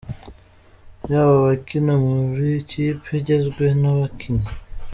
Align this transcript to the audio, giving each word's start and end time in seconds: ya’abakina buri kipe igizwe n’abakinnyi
ya’abakina 1.09 1.93
buri 2.03 2.51
kipe 2.69 3.09
igizwe 3.19 3.65
n’abakinnyi 3.81 4.47